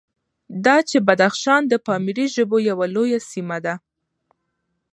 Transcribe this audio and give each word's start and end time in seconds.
دا 0.65 0.77
چې 0.89 0.97
بدخشان 1.07 1.61
د 1.67 1.73
پامیري 1.87 2.25
ژبو 2.35 2.57
یوه 2.69 2.85
لویه 2.95 3.19
سیمه 3.31 3.57
ده، 3.65 3.75